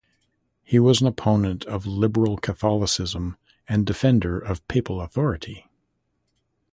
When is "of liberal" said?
1.65-2.35